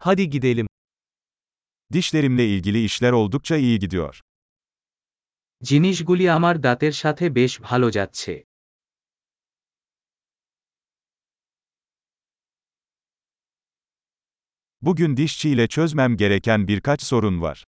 [0.00, 0.66] Hadi gidelim.
[1.92, 4.20] Dişlerimle ilgili işler oldukça iyi gidiyor.
[5.62, 8.32] জিনিসগুলি আমার দাঁতের সাথে বেশ ভালো যাচ্ছে
[14.82, 17.64] Bugün dişçiyle çözmem gereken birkaç sorun var.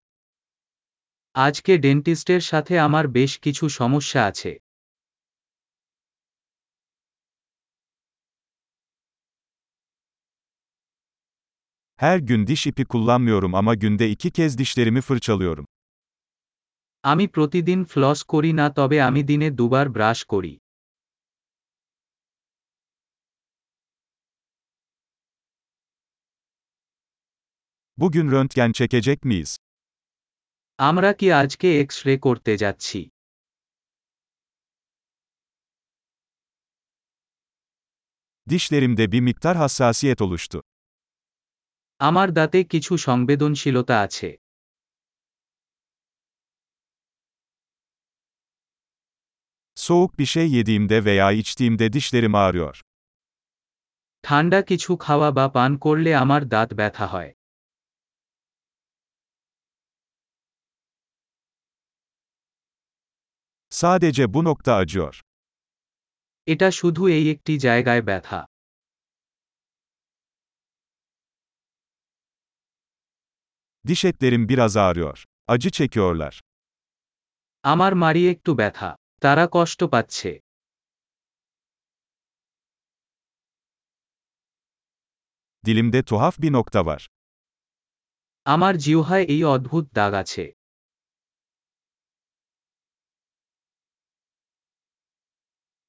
[1.36, 4.52] আজকে ডেন্টিস্টের সাথে আমার বেশ কিছু সমস্যা আছে
[11.99, 15.67] Her gün diş ipi kullanmıyorum ama günde iki kez dişlerimi fırçalıyorum.
[17.05, 20.53] আমি প্রতিদিন ফ্লস করি না তবে আমি দিনে দুবার ব্রাশ করি
[27.97, 29.57] Bugün röntgen çekecek miyiz?
[30.79, 32.99] আমরা কি আজকে এক্স রে করতে যাচ্ছি
[38.51, 40.63] Dişlerimde bir miktar hassasiyet oluştu.
[42.02, 44.30] আমার দাঁতে কিছু সংবেদনশীলতা আছে
[49.78, 52.82] Soğuk bir şey yediğimde veya içtiğimde dişlerim ağrıyor.
[54.24, 57.32] ঠান্ডা কিছু খাওয়া বা পান করলে আমার দাঁত ব্যথা হয়
[63.72, 65.14] Sadece bu nokta acıyor.
[66.48, 68.40] এটা শুধু এই একটি জায়গায় ব্যথা
[73.89, 75.25] Diş etlerim biraz ağrıyor.
[75.49, 76.41] Acı çekiyorlar.
[77.65, 78.91] আমার মারি একটু ব্যথা
[79.23, 80.31] তারা কষ্ট পাচ্ছে
[85.65, 87.03] Dilimde tuhaf bir nokta var.
[88.47, 90.45] আমার জিহ্বায় এই অদ্ভুত দাগ আছে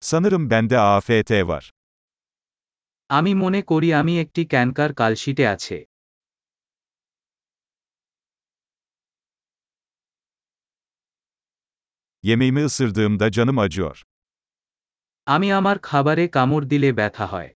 [0.01, 1.63] Sanırım bende AFT var.
[3.09, 5.77] আমি মনে করি আমি একটি ক্যানকার কালশিটে আছে
[12.23, 14.03] Yemeğimi ısırdığımda canım acıyor.
[15.27, 17.51] আমি আমার খাবারে কামড় দিলে ব্যথা হয়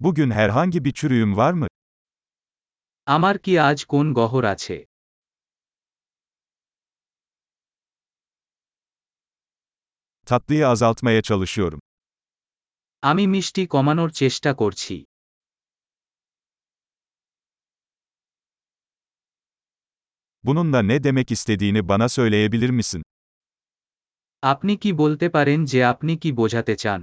[0.00, 1.66] Bugün herhangi bir çürüğüm var mı?
[3.06, 4.76] আমার কি আজ কোন গহর আছে
[10.26, 11.80] Tatlıyı azaltmaya çalışıyorum.
[13.02, 14.94] আমি মিষ্টি কমানোর চেষ্টা করছি
[20.46, 23.02] Bununla ne demek istediğini bana söyleyebilir misin?
[24.42, 27.00] আপনি কি বলতে পারেন যে আপনি কি বোঝাতে চান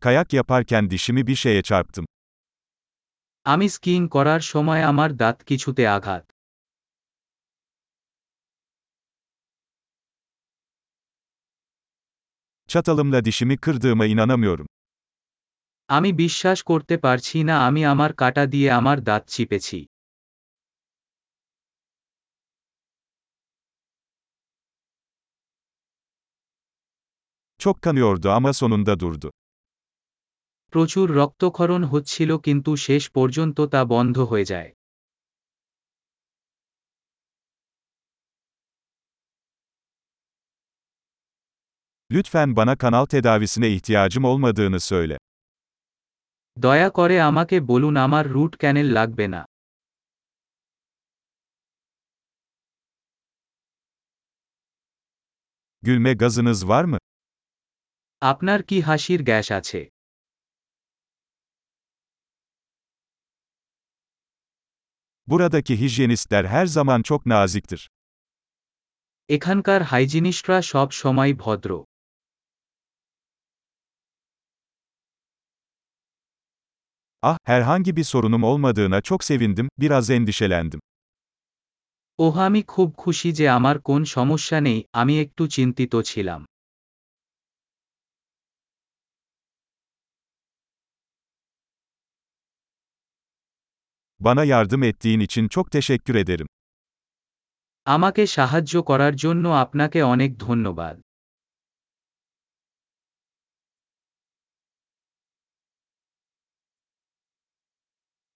[0.00, 2.06] Kayak yaparken dişimi bir şeye çarptım.
[3.46, 6.24] আমি স্কিইং করার সময় আমার দাঁত কিছুতে আঘাত
[12.68, 14.66] Çatalımla dişimi kırdığıma inanamıyorum.
[15.88, 19.78] আমি বিশ্বাস করতে পারছি না আমি আমার কাটা দিয়ে আমার দাঁত চিপেছি
[27.60, 29.28] Çok kanıyordu ama sonunda durdu.
[30.72, 34.70] প্রচুর রক্তক্ষরণ হচ্ছিল কিন্তু শেষ পর্যন্ত তা বন্ধ হয়ে যায়
[42.10, 45.18] Lütfen bana kanal tedavisine ihtiyacım olmadığını söyle.
[46.58, 49.42] দয়া করে আমাকে বলুন আমার রুট ক্যানেল লাগবে না
[55.82, 56.98] Gülme gazınız var mı?
[58.22, 59.80] আপনার কি হাসির গ্যাস আছে
[65.28, 67.80] Buradaki hijyenistler her zaman çok naziktir.
[69.28, 71.70] এখানকার হাইজিনিস্টরা সব সময় ভদ্র
[77.22, 80.80] Ah, herhangi bir sorunum olmadığına çok sevindim, biraz endişelendim.
[82.18, 86.40] ওহ আমি খুব খুশি যে আমার কোন সমস্যা নেই আমি একটু চিন্তিত ছিলাম
[94.20, 96.46] Bana yardım ettiğin için çok teşekkür ederim.
[97.86, 100.94] আমাকে সাহায্য করার জন্য আপনাকে অনেক ধন্যবাদ